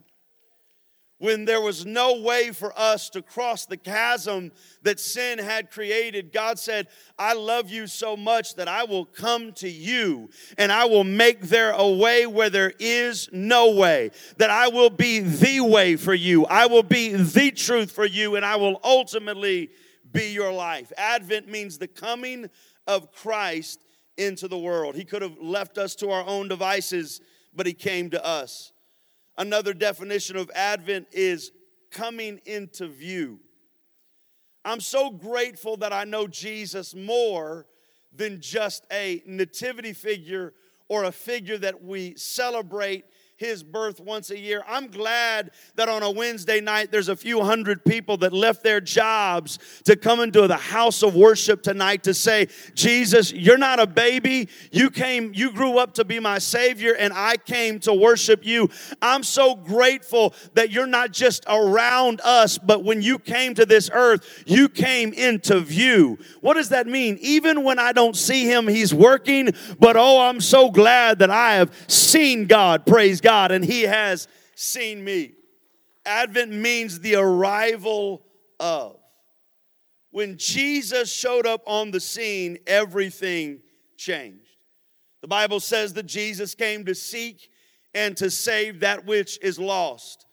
when 1.20 1.44
there 1.44 1.60
was 1.60 1.84
no 1.84 2.18
way 2.18 2.50
for 2.50 2.72
us 2.78 3.10
to 3.10 3.20
cross 3.20 3.66
the 3.66 3.76
chasm 3.76 4.50
that 4.82 4.98
sin 4.98 5.38
had 5.38 5.70
created, 5.70 6.32
God 6.32 6.58
said, 6.58 6.88
I 7.18 7.34
love 7.34 7.68
you 7.68 7.86
so 7.86 8.16
much 8.16 8.54
that 8.54 8.68
I 8.68 8.84
will 8.84 9.04
come 9.04 9.52
to 9.54 9.68
you 9.68 10.30
and 10.56 10.72
I 10.72 10.86
will 10.86 11.04
make 11.04 11.42
there 11.42 11.72
a 11.72 11.86
way 11.86 12.26
where 12.26 12.48
there 12.48 12.72
is 12.78 13.28
no 13.32 13.70
way, 13.70 14.12
that 14.38 14.48
I 14.48 14.68
will 14.68 14.88
be 14.88 15.20
the 15.20 15.60
way 15.60 15.96
for 15.96 16.14
you, 16.14 16.46
I 16.46 16.66
will 16.66 16.82
be 16.82 17.12
the 17.12 17.50
truth 17.50 17.92
for 17.92 18.06
you, 18.06 18.36
and 18.36 18.44
I 18.44 18.56
will 18.56 18.80
ultimately 18.82 19.70
be 20.10 20.32
your 20.32 20.50
life. 20.50 20.90
Advent 20.96 21.46
means 21.46 21.76
the 21.76 21.86
coming 21.86 22.48
of 22.86 23.12
Christ 23.12 23.84
into 24.16 24.48
the 24.48 24.58
world. 24.58 24.94
He 24.94 25.04
could 25.04 25.20
have 25.20 25.36
left 25.38 25.76
us 25.76 25.94
to 25.96 26.10
our 26.12 26.26
own 26.26 26.48
devices, 26.48 27.20
but 27.54 27.66
He 27.66 27.74
came 27.74 28.08
to 28.10 28.24
us. 28.24 28.72
Another 29.38 29.72
definition 29.72 30.36
of 30.36 30.50
Advent 30.54 31.08
is 31.12 31.52
coming 31.90 32.40
into 32.44 32.86
view. 32.88 33.40
I'm 34.64 34.80
so 34.80 35.10
grateful 35.10 35.76
that 35.78 35.92
I 35.92 36.04
know 36.04 36.26
Jesus 36.26 36.94
more 36.94 37.66
than 38.14 38.40
just 38.40 38.84
a 38.92 39.22
nativity 39.26 39.92
figure 39.92 40.52
or 40.88 41.04
a 41.04 41.12
figure 41.12 41.56
that 41.58 41.82
we 41.82 42.14
celebrate 42.16 43.04
his 43.40 43.62
birth 43.62 44.00
once 44.00 44.30
a 44.30 44.38
year. 44.38 44.62
I'm 44.68 44.88
glad 44.88 45.52
that 45.76 45.88
on 45.88 46.02
a 46.02 46.10
Wednesday 46.10 46.60
night 46.60 46.92
there's 46.92 47.08
a 47.08 47.16
few 47.16 47.42
hundred 47.42 47.82
people 47.86 48.18
that 48.18 48.34
left 48.34 48.62
their 48.62 48.82
jobs 48.82 49.58
to 49.84 49.96
come 49.96 50.20
into 50.20 50.46
the 50.46 50.58
house 50.58 51.02
of 51.02 51.14
worship 51.16 51.62
tonight 51.62 52.02
to 52.02 52.12
say, 52.12 52.48
Jesus, 52.74 53.32
you're 53.32 53.56
not 53.56 53.80
a 53.80 53.86
baby. 53.86 54.50
You 54.70 54.90
came, 54.90 55.32
you 55.34 55.52
grew 55.52 55.78
up 55.78 55.94
to 55.94 56.04
be 56.04 56.20
my 56.20 56.38
Savior, 56.38 56.94
and 56.94 57.14
I 57.14 57.38
came 57.38 57.78
to 57.80 57.94
worship 57.94 58.44
you. 58.44 58.68
I'm 59.00 59.22
so 59.22 59.54
grateful 59.54 60.34
that 60.52 60.70
you're 60.70 60.86
not 60.86 61.12
just 61.12 61.42
around 61.48 62.20
us, 62.22 62.58
but 62.58 62.84
when 62.84 63.00
you 63.00 63.18
came 63.18 63.54
to 63.54 63.64
this 63.64 63.88
earth, 63.94 64.42
you 64.44 64.68
came 64.68 65.14
into 65.14 65.60
view. 65.60 66.18
What 66.42 66.54
does 66.54 66.68
that 66.68 66.86
mean? 66.86 67.16
Even 67.22 67.64
when 67.64 67.78
I 67.78 67.92
don't 67.92 68.16
see 68.16 68.44
him, 68.44 68.68
he's 68.68 68.92
working, 68.92 69.54
but 69.78 69.96
oh, 69.96 70.28
I'm 70.28 70.42
so 70.42 70.70
glad 70.70 71.20
that 71.20 71.30
I 71.30 71.54
have 71.54 71.72
seen 71.88 72.44
God. 72.44 72.84
Praise 72.84 73.22
God 73.22 73.29
God 73.30 73.52
and 73.52 73.64
he 73.64 73.82
has 73.82 74.26
seen 74.56 75.04
me. 75.04 75.34
Advent 76.04 76.50
means 76.50 76.98
the 76.98 77.14
arrival 77.14 78.24
of. 78.58 78.96
When 80.10 80.36
Jesus 80.36 81.14
showed 81.14 81.46
up 81.46 81.62
on 81.64 81.92
the 81.92 82.00
scene, 82.00 82.58
everything 82.66 83.60
changed. 83.96 84.56
The 85.20 85.28
Bible 85.28 85.60
says 85.60 85.92
that 85.92 86.06
Jesus 86.06 86.56
came 86.56 86.84
to 86.86 86.94
seek 86.96 87.52
and 87.94 88.16
to 88.16 88.32
save 88.32 88.80
that 88.80 89.06
which 89.06 89.38
is 89.42 89.60
lost. 89.60 90.26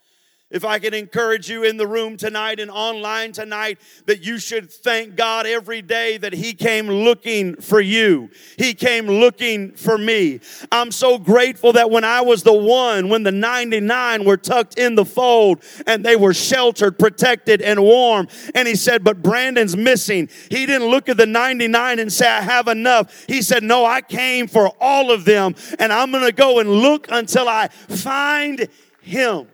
If 0.50 0.64
I 0.64 0.80
can 0.80 0.94
encourage 0.94 1.50
you 1.50 1.66
in 1.66 1.76
the 1.76 1.86
room 1.86 2.16
tonight 2.16 2.62
and 2.62 2.72
online 2.72 3.34
tonight, 3.34 3.80
that 4.06 4.24
you 4.24 4.40
should 4.40 4.72
thank 4.72 5.18
God 5.18 5.46
every 5.46 5.82
day 5.82 6.16
that 6.18 6.32
He 6.32 6.54
came 6.54 6.88
looking 6.88 7.58
for 7.58 7.82
you. 7.82 8.30
He 8.58 8.74
came 8.74 9.08
looking 9.08 9.74
for 9.74 9.98
me. 9.98 10.40
I'm 10.72 10.92
so 10.92 11.18
grateful 11.18 11.74
that 11.74 11.92
when 11.92 12.06
I 12.06 12.22
was 12.22 12.44
the 12.44 12.54
one, 12.54 13.10
when 13.10 13.24
the 13.24 13.32
99 13.32 14.24
were 14.24 14.38
tucked 14.38 14.80
in 14.80 14.96
the 14.96 15.04
fold 15.04 15.62
and 15.86 16.06
they 16.06 16.16
were 16.16 16.34
sheltered, 16.34 16.98
protected, 16.98 17.62
and 17.62 17.84
warm, 17.84 18.30
and 18.56 18.70
He 18.70 18.76
said, 18.76 19.04
But 19.04 19.22
Brandon's 19.22 19.76
missing. 19.76 20.30
He 20.50 20.66
didn't 20.66 20.88
look 20.88 21.10
at 21.10 21.18
the 21.18 21.26
99 21.26 22.00
and 22.00 22.12
say, 22.12 22.26
I 22.26 22.40
have 22.40 22.70
enough. 22.70 23.26
He 23.28 23.42
said, 23.42 23.64
No, 23.64 23.84
I 23.84 24.00
came 24.00 24.48
for 24.48 24.70
all 24.80 25.12
of 25.12 25.26
them, 25.26 25.56
and 25.78 25.92
I'm 25.92 26.10
gonna 26.10 26.32
go 26.32 26.60
and 26.60 26.70
look 26.70 27.08
until 27.12 27.50
I 27.50 27.68
find 27.68 28.70
Him. 29.02 29.48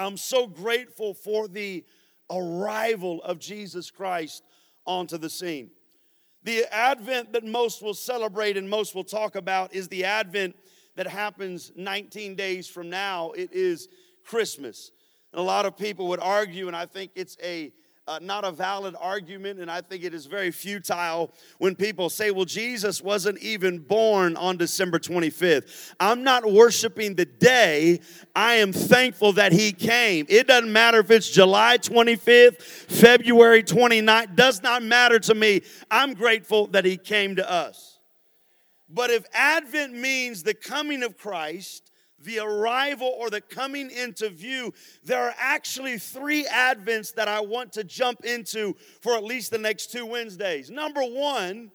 I'm 0.00 0.16
so 0.16 0.46
grateful 0.46 1.14
for 1.14 1.48
the 1.48 1.84
arrival 2.30 3.22
of 3.22 3.38
Jesus 3.38 3.90
Christ 3.90 4.42
onto 4.86 5.18
the 5.18 5.30
scene. 5.30 5.70
The 6.42 6.64
advent 6.72 7.32
that 7.34 7.44
most 7.44 7.82
will 7.82 7.94
celebrate 7.94 8.56
and 8.56 8.68
most 8.68 8.94
will 8.94 9.04
talk 9.04 9.36
about 9.36 9.74
is 9.74 9.88
the 9.88 10.04
advent 10.04 10.56
that 10.96 11.06
happens 11.06 11.72
19 11.76 12.34
days 12.34 12.66
from 12.66 12.88
now. 12.88 13.32
It 13.32 13.52
is 13.52 13.88
Christmas. 14.24 14.90
And 15.32 15.40
a 15.40 15.44
lot 15.44 15.66
of 15.66 15.76
people 15.76 16.08
would 16.08 16.20
argue, 16.20 16.66
and 16.66 16.76
I 16.76 16.86
think 16.86 17.12
it's 17.14 17.36
a 17.42 17.72
uh, 18.06 18.18
not 18.20 18.44
a 18.44 18.50
valid 18.50 18.96
argument, 18.98 19.60
and 19.60 19.70
I 19.70 19.80
think 19.80 20.02
it 20.02 20.14
is 20.14 20.26
very 20.26 20.50
futile 20.50 21.32
when 21.58 21.74
people 21.76 22.10
say, 22.10 22.30
well, 22.30 22.44
Jesus 22.44 23.02
wasn't 23.02 23.38
even 23.38 23.78
born 23.78 24.36
on 24.36 24.56
December 24.56 24.98
25th. 24.98 25.94
I'm 26.00 26.24
not 26.24 26.50
worshiping 26.50 27.14
the 27.14 27.26
day, 27.26 28.00
I 28.34 28.54
am 28.54 28.72
thankful 28.72 29.34
that 29.34 29.52
he 29.52 29.72
came. 29.72 30.26
It 30.28 30.48
doesn't 30.48 30.72
matter 30.72 30.98
if 31.00 31.10
it's 31.10 31.30
July 31.30 31.78
25th, 31.78 32.60
February 32.62 33.62
29th, 33.62 34.34
does 34.34 34.62
not 34.62 34.82
matter 34.82 35.18
to 35.20 35.34
me. 35.34 35.62
I'm 35.90 36.14
grateful 36.14 36.66
that 36.68 36.84
he 36.84 36.96
came 36.96 37.36
to 37.36 37.48
us. 37.48 37.98
But 38.88 39.10
if 39.10 39.24
Advent 39.32 39.94
means 39.94 40.42
the 40.42 40.54
coming 40.54 41.04
of 41.04 41.16
Christ, 41.16 41.89
the 42.22 42.38
arrival 42.38 43.14
or 43.18 43.30
the 43.30 43.40
coming 43.40 43.90
into 43.90 44.28
view, 44.28 44.72
there 45.04 45.22
are 45.22 45.34
actually 45.38 45.98
three 45.98 46.44
Advents 46.44 47.14
that 47.14 47.28
I 47.28 47.40
want 47.40 47.72
to 47.74 47.84
jump 47.84 48.24
into 48.24 48.76
for 49.00 49.14
at 49.14 49.24
least 49.24 49.50
the 49.50 49.58
next 49.58 49.90
two 49.90 50.06
Wednesdays. 50.06 50.70
Number 50.70 51.02
one 51.02 51.70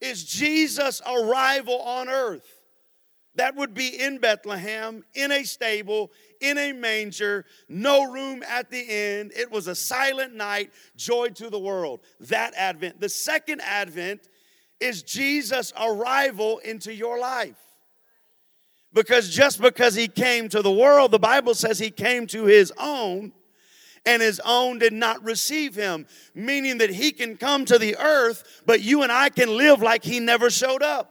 is 0.00 0.24
Jesus' 0.24 1.00
arrival 1.06 1.80
on 1.80 2.08
earth. 2.08 2.62
That 3.36 3.56
would 3.56 3.72
be 3.72 3.98
in 3.98 4.18
Bethlehem, 4.18 5.04
in 5.14 5.32
a 5.32 5.44
stable, 5.44 6.12
in 6.40 6.58
a 6.58 6.72
manger, 6.72 7.46
no 7.68 8.10
room 8.10 8.42
at 8.46 8.70
the 8.70 8.86
end. 8.86 9.32
It 9.34 9.50
was 9.50 9.68
a 9.68 9.74
silent 9.74 10.34
night, 10.34 10.70
joy 10.96 11.28
to 11.28 11.48
the 11.48 11.58
world. 11.58 12.00
That 12.20 12.52
Advent. 12.54 13.00
The 13.00 13.08
second 13.08 13.62
Advent 13.62 14.28
is 14.80 15.02
Jesus' 15.02 15.72
arrival 15.80 16.58
into 16.58 16.92
your 16.92 17.18
life. 17.18 17.56
Because 18.94 19.30
just 19.30 19.60
because 19.60 19.94
he 19.94 20.08
came 20.08 20.48
to 20.50 20.60
the 20.60 20.70
world, 20.70 21.10
the 21.10 21.18
Bible 21.18 21.54
says 21.54 21.78
he 21.78 21.90
came 21.90 22.26
to 22.28 22.44
his 22.44 22.72
own, 22.78 23.32
and 24.04 24.20
his 24.20 24.40
own 24.44 24.78
did 24.78 24.92
not 24.92 25.22
receive 25.24 25.74
him, 25.74 26.06
meaning 26.34 26.78
that 26.78 26.90
he 26.90 27.12
can 27.12 27.36
come 27.36 27.64
to 27.66 27.78
the 27.78 27.96
earth, 27.96 28.62
but 28.66 28.82
you 28.82 29.02
and 29.02 29.10
I 29.10 29.30
can 29.30 29.56
live 29.56 29.80
like 29.80 30.04
he 30.04 30.20
never 30.20 30.50
showed 30.50 30.82
up. 30.82 31.08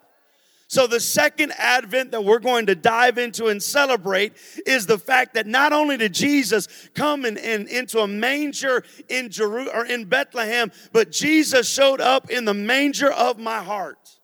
So, 0.67 0.87
the 0.87 1.01
second 1.01 1.51
advent 1.57 2.11
that 2.11 2.23
we're 2.23 2.39
going 2.39 2.67
to 2.67 2.75
dive 2.75 3.17
into 3.17 3.47
and 3.47 3.61
celebrate 3.61 4.37
is 4.65 4.85
the 4.85 4.97
fact 4.97 5.33
that 5.33 5.45
not 5.45 5.73
only 5.73 5.97
did 5.97 6.13
Jesus 6.13 6.69
come 6.93 7.25
in, 7.25 7.35
in 7.35 7.67
into 7.67 7.99
a 7.99 8.07
manger 8.07 8.85
in 9.09 9.29
Jeru- 9.29 9.69
or 9.69 9.85
in 9.85 10.05
Bethlehem, 10.05 10.71
but 10.93 11.11
Jesus 11.11 11.67
showed 11.67 11.99
up 11.99 12.29
in 12.29 12.45
the 12.45 12.53
manger 12.53 13.11
of 13.11 13.37
my 13.37 13.61
heart. 13.61 14.21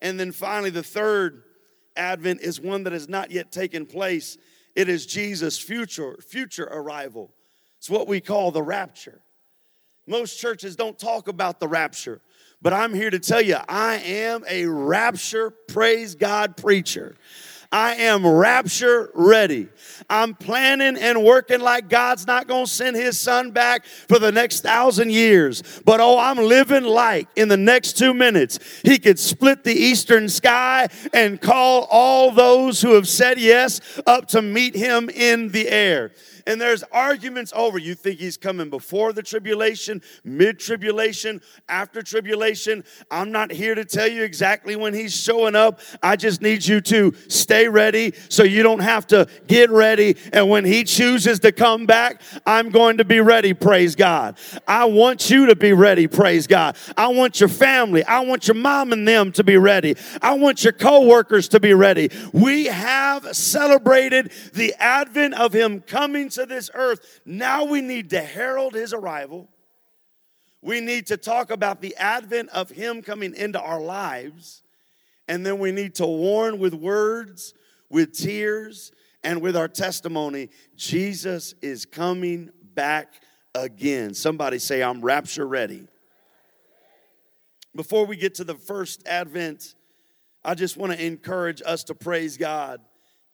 And 0.00 0.20
then 0.20 0.30
finally, 0.30 0.70
the 0.70 0.84
third 0.84 1.42
advent 1.96 2.40
is 2.40 2.60
one 2.60 2.84
that 2.84 2.92
has 2.92 3.08
not 3.08 3.30
yet 3.30 3.50
taken 3.50 3.86
place. 3.86 4.38
It 4.74 4.88
is 4.88 5.06
Jesus' 5.06 5.58
future, 5.58 6.16
future 6.20 6.68
arrival. 6.70 7.32
It's 7.78 7.90
what 7.90 8.08
we 8.08 8.20
call 8.20 8.50
the 8.50 8.62
rapture. 8.62 9.20
Most 10.06 10.38
churches 10.38 10.76
don't 10.76 10.98
talk 10.98 11.28
about 11.28 11.60
the 11.60 11.68
rapture, 11.68 12.20
but 12.62 12.72
I'm 12.72 12.94
here 12.94 13.10
to 13.10 13.18
tell 13.18 13.40
you 13.40 13.56
I 13.68 13.96
am 13.96 14.44
a 14.48 14.66
rapture, 14.66 15.50
praise 15.50 16.14
God 16.14 16.56
preacher. 16.56 17.16
I 17.76 17.96
am 17.96 18.26
rapture 18.26 19.10
ready. 19.12 19.68
I'm 20.08 20.32
planning 20.32 20.96
and 20.96 21.22
working 21.22 21.60
like 21.60 21.90
God's 21.90 22.26
not 22.26 22.46
going 22.46 22.64
to 22.64 22.70
send 22.70 22.96
his 22.96 23.20
son 23.20 23.50
back 23.50 23.84
for 23.84 24.18
the 24.18 24.32
next 24.32 24.62
thousand 24.62 25.12
years. 25.12 25.62
But 25.84 26.00
oh, 26.00 26.18
I'm 26.18 26.38
living 26.38 26.84
like 26.84 27.28
in 27.36 27.48
the 27.48 27.58
next 27.58 27.98
two 27.98 28.14
minutes, 28.14 28.80
he 28.82 28.98
could 28.98 29.18
split 29.18 29.62
the 29.62 29.74
eastern 29.74 30.30
sky 30.30 30.88
and 31.12 31.38
call 31.38 31.86
all 31.90 32.30
those 32.30 32.80
who 32.80 32.94
have 32.94 33.06
said 33.06 33.38
yes 33.38 33.82
up 34.06 34.28
to 34.28 34.40
meet 34.40 34.74
him 34.74 35.10
in 35.10 35.50
the 35.50 35.68
air 35.68 36.12
and 36.46 36.60
there's 36.60 36.84
arguments 36.84 37.52
over 37.54 37.78
you 37.78 37.94
think 37.94 38.20
he's 38.20 38.36
coming 38.36 38.70
before 38.70 39.12
the 39.12 39.22
tribulation, 39.22 40.00
mid 40.24 40.58
tribulation, 40.60 41.40
after 41.68 42.02
tribulation. 42.02 42.84
I'm 43.10 43.32
not 43.32 43.50
here 43.50 43.74
to 43.74 43.84
tell 43.84 44.06
you 44.06 44.22
exactly 44.22 44.76
when 44.76 44.94
he's 44.94 45.14
showing 45.14 45.56
up. 45.56 45.80
I 46.02 46.16
just 46.16 46.40
need 46.42 46.64
you 46.64 46.80
to 46.82 47.12
stay 47.28 47.68
ready 47.68 48.14
so 48.28 48.44
you 48.44 48.62
don't 48.62 48.80
have 48.80 49.06
to 49.08 49.28
get 49.46 49.70
ready. 49.70 50.16
And 50.32 50.48
when 50.48 50.64
he 50.64 50.84
chooses 50.84 51.40
to 51.40 51.52
come 51.52 51.86
back, 51.86 52.22
I'm 52.46 52.70
going 52.70 52.98
to 52.98 53.04
be 53.04 53.20
ready, 53.20 53.52
praise 53.52 53.96
God. 53.96 54.38
I 54.68 54.84
want 54.84 55.28
you 55.30 55.46
to 55.46 55.56
be 55.56 55.72
ready, 55.72 56.06
praise 56.06 56.46
God. 56.46 56.76
I 56.96 57.08
want 57.08 57.40
your 57.40 57.48
family, 57.48 58.04
I 58.04 58.20
want 58.20 58.46
your 58.46 58.54
mom 58.54 58.92
and 58.92 59.06
them 59.06 59.32
to 59.32 59.44
be 59.44 59.56
ready. 59.56 59.96
I 60.22 60.34
want 60.34 60.62
your 60.62 60.72
co-workers 60.72 61.48
to 61.48 61.60
be 61.60 61.74
ready. 61.74 62.10
We 62.32 62.66
have 62.66 63.36
celebrated 63.36 64.30
the 64.54 64.74
advent 64.78 65.34
of 65.34 65.52
him 65.52 65.80
coming 65.80 66.30
to 66.36 66.46
this 66.46 66.70
earth. 66.72 67.20
Now 67.26 67.64
we 67.64 67.80
need 67.80 68.10
to 68.10 68.20
herald 68.20 68.74
his 68.74 68.94
arrival. 68.94 69.48
We 70.62 70.80
need 70.80 71.06
to 71.08 71.16
talk 71.16 71.50
about 71.50 71.80
the 71.80 71.94
advent 71.96 72.48
of 72.50 72.70
him 72.70 73.02
coming 73.02 73.34
into 73.34 73.60
our 73.60 73.80
lives. 73.80 74.62
And 75.28 75.44
then 75.44 75.58
we 75.58 75.72
need 75.72 75.94
to 75.96 76.06
warn 76.06 76.58
with 76.58 76.72
words, 76.72 77.52
with 77.90 78.12
tears, 78.12 78.92
and 79.22 79.42
with 79.42 79.56
our 79.56 79.68
testimony 79.68 80.50
Jesus 80.76 81.54
is 81.60 81.84
coming 81.84 82.50
back 82.74 83.14
again. 83.54 84.14
Somebody 84.14 84.58
say, 84.58 84.82
I'm 84.82 85.00
rapture 85.00 85.46
ready. 85.46 85.86
Before 87.74 88.06
we 88.06 88.16
get 88.16 88.34
to 88.36 88.44
the 88.44 88.54
first 88.54 89.06
advent, 89.06 89.74
I 90.44 90.54
just 90.54 90.76
want 90.76 90.92
to 90.92 91.04
encourage 91.04 91.60
us 91.66 91.84
to 91.84 91.94
praise 91.94 92.36
God 92.36 92.80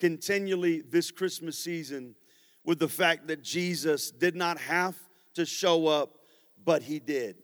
continually 0.00 0.80
this 0.80 1.11
Christmas 1.11 1.59
season 1.59 2.16
with 2.64 2.78
the 2.78 2.88
fact 2.88 3.26
that 3.28 3.42
Jesus 3.42 4.11
did 4.11 4.37
not 4.37 4.59
have 4.59 4.97
to 5.35 5.45
show 5.45 5.87
up, 5.87 6.19
but 6.64 6.83
he 6.83 6.99
did. 6.99 7.37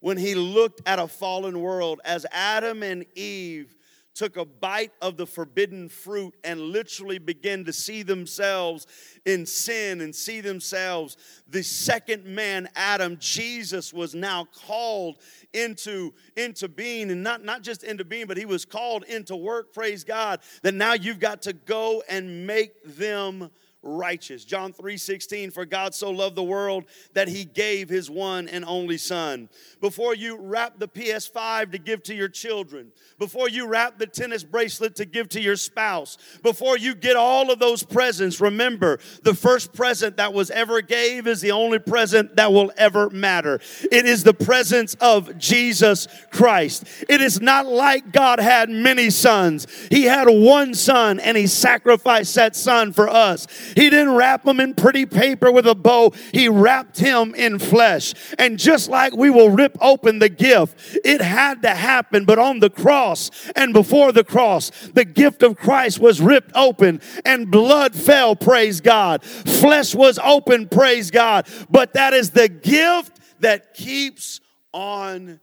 When 0.00 0.18
he 0.18 0.34
looked 0.34 0.82
at 0.86 0.98
a 0.98 1.08
fallen 1.08 1.60
world, 1.60 2.00
as 2.04 2.26
Adam 2.30 2.82
and 2.82 3.06
Eve 3.14 3.76
took 4.16 4.38
a 4.38 4.44
bite 4.46 4.92
of 5.02 5.18
the 5.18 5.26
forbidden 5.26 5.90
fruit 5.90 6.34
and 6.42 6.58
literally 6.58 7.18
began 7.18 7.64
to 7.64 7.72
see 7.72 8.02
themselves 8.02 8.86
in 9.26 9.44
sin 9.44 10.00
and 10.00 10.14
see 10.14 10.40
themselves 10.40 11.18
the 11.48 11.62
second 11.62 12.24
man 12.24 12.66
adam 12.76 13.18
jesus 13.20 13.92
was 13.92 14.14
now 14.14 14.46
called 14.66 15.18
into 15.52 16.14
into 16.34 16.66
being 16.66 17.10
and 17.10 17.22
not 17.22 17.44
not 17.44 17.60
just 17.62 17.84
into 17.84 18.04
being 18.04 18.26
but 18.26 18.38
he 18.38 18.46
was 18.46 18.64
called 18.64 19.04
into 19.04 19.36
work 19.36 19.74
praise 19.74 20.02
god 20.02 20.40
that 20.62 20.72
now 20.72 20.94
you've 20.94 21.20
got 21.20 21.42
to 21.42 21.52
go 21.52 22.02
and 22.08 22.46
make 22.46 22.72
them 22.96 23.50
righteous. 23.86 24.44
John 24.44 24.72
3:16 24.72 25.50
for 25.52 25.64
God 25.64 25.94
so 25.94 26.10
loved 26.10 26.36
the 26.36 26.42
world 26.42 26.84
that 27.14 27.28
he 27.28 27.44
gave 27.44 27.88
his 27.88 28.10
one 28.10 28.48
and 28.48 28.64
only 28.64 28.98
son. 28.98 29.48
Before 29.80 30.14
you 30.14 30.36
wrap 30.36 30.78
the 30.78 30.88
PS5 30.88 31.70
to 31.72 31.78
give 31.78 32.02
to 32.04 32.14
your 32.14 32.28
children, 32.28 32.92
before 33.18 33.48
you 33.48 33.66
wrap 33.66 33.98
the 33.98 34.06
tennis 34.06 34.42
bracelet 34.42 34.96
to 34.96 35.04
give 35.04 35.28
to 35.30 35.40
your 35.40 35.56
spouse, 35.56 36.18
before 36.42 36.76
you 36.76 36.94
get 36.94 37.16
all 37.16 37.50
of 37.50 37.58
those 37.58 37.82
presents, 37.82 38.40
remember 38.40 38.98
the 39.22 39.34
first 39.34 39.72
present 39.72 40.16
that 40.16 40.32
was 40.32 40.50
ever 40.50 40.80
gave 40.80 41.26
is 41.26 41.40
the 41.40 41.52
only 41.52 41.78
present 41.78 42.36
that 42.36 42.52
will 42.52 42.72
ever 42.76 43.08
matter. 43.10 43.60
It 43.90 44.06
is 44.06 44.24
the 44.24 44.34
presence 44.34 44.94
of 45.00 45.38
Jesus 45.38 46.08
Christ. 46.30 46.84
It 47.08 47.20
is 47.20 47.40
not 47.40 47.66
like 47.66 48.12
God 48.12 48.40
had 48.40 48.68
many 48.68 49.10
sons. 49.10 49.66
He 49.90 50.04
had 50.04 50.26
one 50.28 50.74
son 50.74 51.20
and 51.20 51.36
he 51.36 51.46
sacrificed 51.46 52.34
that 52.34 52.56
son 52.56 52.92
for 52.92 53.08
us. 53.08 53.46
He 53.76 53.90
didn't 53.90 54.14
wrap 54.14 54.46
him 54.46 54.58
in 54.58 54.74
pretty 54.74 55.04
paper 55.04 55.52
with 55.52 55.66
a 55.66 55.74
bow, 55.74 56.12
he 56.32 56.48
wrapped 56.48 56.98
him 56.98 57.34
in 57.34 57.58
flesh. 57.58 58.14
And 58.38 58.58
just 58.58 58.88
like 58.88 59.14
we 59.14 59.28
will 59.28 59.50
rip 59.50 59.76
open 59.82 60.18
the 60.18 60.30
gift, 60.30 60.98
it 61.04 61.20
had 61.20 61.60
to 61.62 61.68
happen, 61.68 62.24
but 62.24 62.38
on 62.38 62.60
the 62.60 62.70
cross 62.70 63.30
and 63.54 63.74
before 63.74 64.12
the 64.12 64.24
cross, 64.24 64.70
the 64.94 65.04
gift 65.04 65.42
of 65.42 65.56
Christ 65.56 66.00
was 66.00 66.22
ripped 66.22 66.52
open 66.54 67.02
and 67.26 67.50
blood 67.50 67.94
fell, 67.94 68.34
praise 68.34 68.80
God. 68.80 69.22
Flesh 69.22 69.94
was 69.94 70.18
open, 70.24 70.68
praise 70.68 71.10
God. 71.10 71.46
But 71.68 71.92
that 71.92 72.14
is 72.14 72.30
the 72.30 72.48
gift 72.48 73.20
that 73.40 73.74
keeps 73.74 74.40
on 74.72 75.38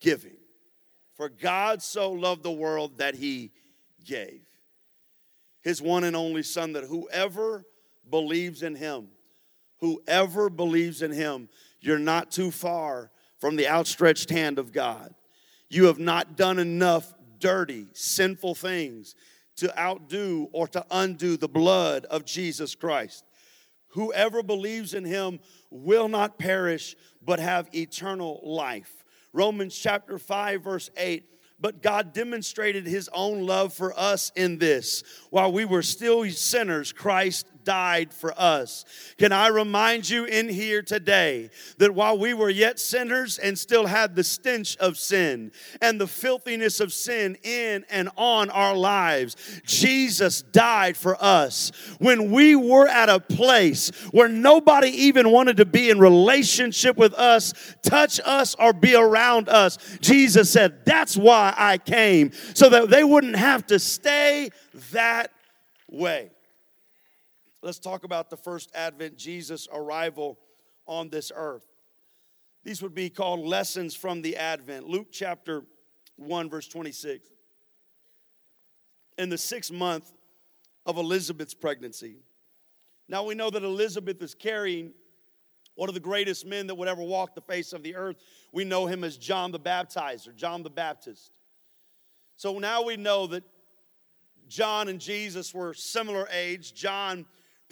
giving. 0.00 0.36
For 1.14 1.30
God 1.30 1.80
so 1.82 2.12
loved 2.12 2.42
the 2.42 2.52
world 2.52 2.98
that 2.98 3.14
he 3.14 3.52
gave 4.04 4.42
his 5.64 5.82
one 5.82 6.04
and 6.04 6.14
only 6.14 6.42
Son, 6.42 6.74
that 6.74 6.84
whoever 6.84 7.64
believes 8.08 8.62
in 8.62 8.76
him, 8.76 9.08
whoever 9.80 10.50
believes 10.50 11.02
in 11.02 11.10
him, 11.10 11.48
you're 11.80 11.98
not 11.98 12.30
too 12.30 12.50
far 12.50 13.10
from 13.38 13.56
the 13.56 13.66
outstretched 13.66 14.30
hand 14.30 14.58
of 14.58 14.72
God. 14.72 15.14
You 15.68 15.86
have 15.86 15.98
not 15.98 16.36
done 16.36 16.58
enough 16.58 17.12
dirty, 17.38 17.88
sinful 17.94 18.54
things 18.54 19.14
to 19.56 19.76
outdo 19.78 20.48
or 20.52 20.68
to 20.68 20.84
undo 20.90 21.36
the 21.36 21.48
blood 21.48 22.04
of 22.06 22.24
Jesus 22.24 22.74
Christ. 22.74 23.24
Whoever 23.88 24.42
believes 24.42 24.92
in 24.92 25.04
him 25.04 25.40
will 25.70 26.08
not 26.08 26.38
perish, 26.38 26.94
but 27.22 27.38
have 27.38 27.74
eternal 27.74 28.40
life. 28.44 29.04
Romans 29.32 29.76
chapter 29.76 30.18
5, 30.18 30.62
verse 30.62 30.90
8 30.96 31.24
but 31.60 31.82
God 31.82 32.12
demonstrated 32.12 32.86
his 32.86 33.08
own 33.12 33.46
love 33.46 33.72
for 33.72 33.98
us 33.98 34.32
in 34.36 34.58
this. 34.58 35.02
While 35.30 35.52
we 35.52 35.64
were 35.64 35.82
still 35.82 36.24
sinners, 36.30 36.92
Christ 36.92 37.46
died 37.64 38.12
for 38.12 38.34
us. 38.38 38.84
Can 39.18 39.32
I 39.32 39.48
remind 39.48 40.08
you 40.08 40.24
in 40.24 40.48
here 40.48 40.82
today 40.82 41.50
that 41.78 41.94
while 41.94 42.18
we 42.18 42.34
were 42.34 42.50
yet 42.50 42.78
sinners 42.78 43.38
and 43.38 43.58
still 43.58 43.86
had 43.86 44.14
the 44.14 44.24
stench 44.24 44.76
of 44.76 44.96
sin 44.96 45.52
and 45.80 46.00
the 46.00 46.06
filthiness 46.06 46.80
of 46.80 46.92
sin 46.92 47.36
in 47.42 47.84
and 47.90 48.10
on 48.16 48.50
our 48.50 48.76
lives, 48.76 49.36
Jesus 49.64 50.42
died 50.42 50.96
for 50.96 51.16
us. 51.22 51.72
When 51.98 52.30
we 52.30 52.56
were 52.56 52.88
at 52.88 53.08
a 53.08 53.20
place 53.20 53.90
where 54.10 54.28
nobody 54.28 54.88
even 54.88 55.30
wanted 55.30 55.56
to 55.58 55.64
be 55.64 55.90
in 55.90 55.98
relationship 55.98 56.96
with 56.96 57.14
us, 57.14 57.52
touch 57.82 58.20
us, 58.24 58.54
or 58.58 58.72
be 58.72 58.94
around 58.94 59.48
us, 59.48 59.78
Jesus 60.00 60.50
said, 60.50 60.84
That's 60.84 61.16
why 61.16 61.54
I 61.56 61.78
came, 61.78 62.32
so 62.54 62.68
that 62.68 62.90
they 62.90 63.04
wouldn't 63.04 63.36
have 63.36 63.66
to 63.68 63.78
stay 63.78 64.50
that 64.92 65.30
way. 65.90 66.30
Let's 67.64 67.78
talk 67.78 68.04
about 68.04 68.28
the 68.28 68.36
first 68.36 68.70
advent, 68.74 69.16
Jesus' 69.16 69.66
arrival 69.72 70.38
on 70.86 71.08
this 71.08 71.32
earth. 71.34 71.64
These 72.62 72.82
would 72.82 72.94
be 72.94 73.08
called 73.08 73.40
lessons 73.40 73.94
from 73.94 74.20
the 74.20 74.36
advent. 74.36 74.86
Luke 74.86 75.06
chapter 75.10 75.62
1, 76.16 76.50
verse 76.50 76.68
26. 76.68 77.26
In 79.16 79.30
the 79.30 79.38
sixth 79.38 79.72
month 79.72 80.12
of 80.84 80.98
Elizabeth's 80.98 81.54
pregnancy. 81.54 82.16
Now 83.08 83.24
we 83.24 83.34
know 83.34 83.48
that 83.48 83.62
Elizabeth 83.62 84.20
is 84.20 84.34
carrying 84.34 84.92
one 85.74 85.88
of 85.88 85.94
the 85.94 86.02
greatest 86.02 86.44
men 86.44 86.66
that 86.66 86.74
would 86.74 86.88
ever 86.88 87.02
walk 87.02 87.34
the 87.34 87.40
face 87.40 87.72
of 87.72 87.82
the 87.82 87.96
earth. 87.96 88.16
We 88.52 88.66
know 88.66 88.84
him 88.84 89.04
as 89.04 89.16
John 89.16 89.52
the 89.52 89.60
Baptizer, 89.60 90.36
John 90.36 90.62
the 90.64 90.68
Baptist. 90.68 91.32
So 92.36 92.58
now 92.58 92.82
we 92.82 92.98
know 92.98 93.26
that 93.28 93.42
John 94.48 94.88
and 94.88 95.00
Jesus 95.00 95.54
were 95.54 95.72
similar 95.72 96.28
age. 96.30 96.74
John 96.74 97.24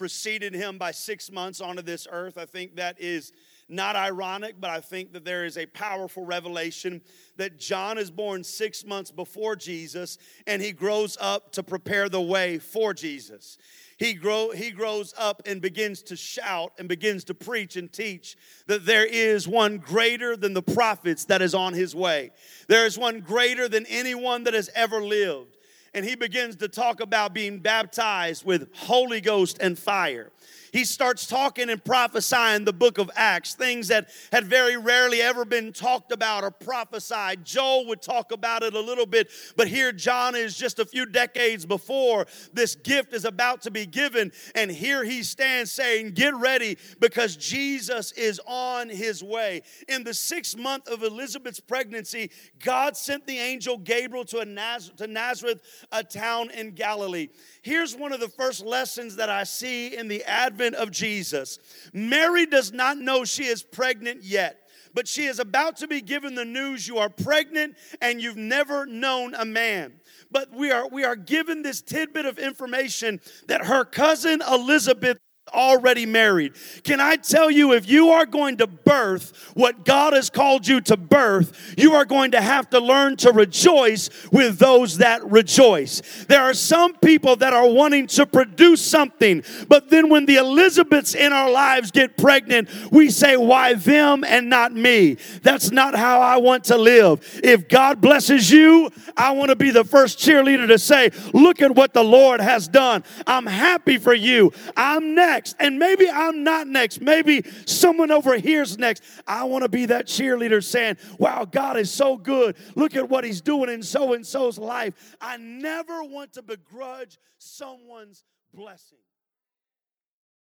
preceded 0.03 0.53
him 0.53 0.79
by 0.79 0.91
six 0.91 1.31
months 1.31 1.61
onto 1.61 1.81
this 1.81 2.09
earth. 2.11 2.37
I 2.37 2.45
think 2.45 2.75
that 2.75 3.01
is 3.01 3.33
not 3.69 3.95
ironic, 3.95 4.57
but 4.61 4.69
I 4.69 4.81
think 4.81 5.13
that 5.13 5.25
there 5.25 5.45
is 5.45 5.57
a 5.57 5.67
powerful 5.67 6.25
revelation 6.25 7.03
that 7.37 7.57
John 7.57 7.99
is 7.99 8.11
born 8.11 8.43
six 8.43 8.85
months 8.85 9.13
before 9.13 9.55
Jesus 9.55 10.19
and 10.45 10.61
he 10.61 10.73
grows 10.73 11.17
up 11.21 11.53
to 11.53 11.63
prepare 11.63 12.09
the 12.09 12.21
way 12.21 12.59
for 12.59 12.93
Jesus. 12.93 13.59
He, 13.97 14.15
grow, 14.15 14.51
he 14.51 14.73
grows 14.73 15.15
up 15.17 15.41
and 15.47 15.63
begins 15.63 16.03
to 16.03 16.17
shout 16.17 16.73
and 16.81 16.89
begins 16.89 17.23
to 17.27 17.35
preach 17.35 17.77
and 17.77 17.93
teach 17.93 18.37
that 18.67 18.85
there 18.85 19.07
is 19.07 19.47
one 19.47 19.79
greater 19.79 20.37
than 20.37 20.53
the 20.53 20.63
prophets 20.63 21.27
that 21.27 21.43
is 21.43 21.55
on 21.55 21.75
his 21.75 21.95
way. 21.95 22.33
There 22.67 22.87
is 22.87 22.99
one 22.99 23.21
greater 23.21 23.69
than 23.69 23.87
anyone 23.87 24.43
that 24.43 24.55
has 24.55 24.69
ever 24.75 25.01
lived 25.01 25.59
and 25.95 26.05
he 26.05 26.15
begins 26.15 26.57
to 26.57 26.69
talk 26.69 27.01
about 27.01 27.35
being 27.35 27.59
baptized 27.59 28.45
with 28.45 28.69
Holy 28.75 29.21
Ghost 29.21 29.59
and 29.61 29.79
fire 29.79 30.31
he 30.73 30.87
starts 30.87 31.27
talking 31.27 31.69
and 31.69 31.85
prophesying 31.85 32.65
the 32.65 32.73
book 32.73 32.97
of 32.97 33.11
Acts, 33.15 33.55
things 33.55 33.89
that 33.89 34.09
had 34.33 34.47
very 34.47 34.79
rarely 34.79 35.21
ever 35.21 35.45
been 35.45 35.71
talked 35.73 36.13
about 36.13 36.45
or 36.45 36.51
prophesied. 36.51 37.45
Joel 37.45 37.87
would 37.89 38.01
talk 38.01 38.33
about 38.33 38.63
it 38.63 38.73
a 38.73 38.81
little 38.81 39.05
bit, 39.05 39.31
but 39.55 39.69
here 39.69 39.93
John 39.93 40.35
is 40.35 40.57
just 40.57 40.79
a 40.79 40.87
few 40.87 41.05
decades 41.05 41.67
before 41.67 42.27
this 42.55 42.75
gift 42.75 43.13
is 43.13 43.27
about 43.27 43.61
to 43.63 43.71
be 43.71 43.85
given, 43.85 44.33
and 44.55 44.71
here 44.71 45.05
he 45.05 45.23
stands 45.23 45.71
saying, 45.71 46.13
Get 46.13 46.35
ready 46.35 46.79
because 47.01 47.37
Jesus 47.37 48.13
is 48.13 48.41
on 48.47 48.89
his 48.89 49.23
way. 49.23 49.63
In 49.89 50.05
the 50.05 50.15
sixth 50.15 50.57
month 50.57 50.89
of 50.89 51.03
Elizabeth's 51.03 51.61
pregnancy, 51.61 52.31
God 52.65 52.97
sent 52.97 53.27
the 53.27 53.39
angel 53.39 53.77
Gabriel 53.77 54.25
to, 54.27 54.45
Naz- 54.47 54.91
to 54.97 55.07
Nazareth, 55.07 55.61
a 55.93 56.03
town 56.03 56.51
in 56.51 56.71
Galilee. 56.71 57.29
Here's 57.61 57.95
one 57.95 58.13
of 58.13 58.21
the 58.21 58.29
first 58.29 58.65
lessons 58.65 59.17
that 59.17 59.29
I 59.29 59.45
see 59.45 59.97
in 59.97 60.09
the 60.09 60.25
advent 60.25 60.62
of 60.63 60.91
Jesus 60.91 61.59
Mary 61.93 62.47
does 62.47 62.73
not 62.73 62.99
know 62.99 63.25
she 63.25 63.45
is 63.45 63.63
pregnant 63.63 64.23
yet 64.23 64.63
but 64.95 65.09
she 65.09 65.25
is 65.25 65.39
about 65.39 65.77
to 65.79 65.89
be 65.89 66.01
given 66.01 66.35
the 66.35 66.45
news 66.45 66.87
you 66.87 66.99
are 66.99 67.09
pregnant 67.09 67.77
and 68.01 68.21
you've 68.21 68.37
never 68.37 68.87
known 68.87 69.35
a 69.35 69.45
man. 69.45 69.95
But 70.31 70.53
we 70.53 70.71
are 70.71 70.89
we 70.89 71.05
are 71.05 71.17
given 71.17 71.63
this 71.63 71.81
tidbit 71.81 72.27
of 72.27 72.39
information 72.39 73.21
that 73.49 73.67
her 73.67 73.85
cousin 73.85 74.43
Elizabeth 74.47 75.19
already 75.53 76.07
married. 76.07 76.55
Can 76.85 77.01
I 77.01 77.17
tell 77.17 77.51
you, 77.51 77.73
if 77.73 77.89
you 77.89 78.11
are 78.11 78.27
going 78.27 78.59
to 78.59 78.67
birth 78.67 79.53
what 79.55 79.85
God 79.85 80.13
has 80.13 80.31
called 80.31 80.67
you 80.67 80.81
to 80.83 80.97
birth, 80.97 81.75
you 81.77 81.95
are 81.95 82.05
going 82.05 82.31
to 82.33 82.41
have 82.41 82.71
to 82.71 82.79
learn 82.79 83.17
to 83.19 83.33
rejoice 83.33 84.09
with 84.31 84.59
those 84.59 84.99
that 84.99 85.25
rejoice. 85.29 86.01
There 86.29 86.43
are 86.43 86.55
some 86.55 86.95
people 86.95 87.37
that 87.37 87.53
are 87.53 87.69
wanting 87.69 88.07
to 88.09 88.27
produce 88.27 88.85
something, 88.85 89.43
but 89.69 89.91
then 89.91 90.09
when 90.09 90.27
the 90.27 90.37
Elizabeths 90.37 91.15
in 91.15 91.33
our 91.33 91.51
lives 91.51 91.91
get 91.91 92.17
pregnant, 92.17 92.69
we 92.91 93.11
say, 93.11 93.37
Why 93.37 93.75
them 93.75 94.25
and 94.25 94.49
not 94.49 94.73
me? 94.73 95.17
That's 95.43 95.71
not 95.71 95.95
how 95.97 96.21
I 96.21 96.37
want 96.37 96.65
to 96.65 96.79
live. 96.79 97.41
If 97.43 97.69
God 97.69 98.01
blesses 98.01 98.51
you, 98.51 98.91
I 99.17 99.33
want 99.33 99.51
to 99.51 99.57
be 99.57 99.71
the 99.71 99.85
first 99.85 100.19
cheerleader 100.19 100.69
to 100.69 100.79
say, 100.79 101.11
Look 101.33 101.61
at 101.61 101.75
what 101.75 101.95
the 101.95 102.05
Lord 102.05 102.41
has 102.41 102.69
done. 102.69 103.05
I'm 103.27 103.47
happy 103.47 103.99
for 103.99 104.15
you. 104.15 104.53
I'm 104.77 105.15
next 105.15 105.32
next. 105.33 105.57
And 105.59 105.79
maybe 105.79 106.09
I'm 106.09 106.45
not 106.45 106.67
next. 106.67 107.01
Maybe 107.01 107.45
someone 107.67 108.11
over 108.11 108.37
here's 108.39 108.79
next. 108.79 109.03
I 109.27 109.45
want 109.45 109.63
to 109.63 109.69
be 109.69 109.87
that 109.87 110.07
cheerleader 110.07 110.63
saying, 110.63 110.99
Wow, 111.19 111.45
God 111.45 111.77
is 111.77 111.91
so 111.91 112.17
good. 112.17 112.57
Look 112.75 112.95
at 112.97 113.09
what 113.09 113.25
He's 113.25 113.41
doing 113.41 113.71
in 113.71 113.83
so 113.83 114.13
and 114.13 114.27
so's 114.27 114.59
life. 114.59 115.17
I 115.21 115.37
never 115.39 116.05
want 116.05 116.35
to 116.35 116.43
begrudge 116.43 117.19
someone's 117.39 118.25
blessing. 118.53 118.99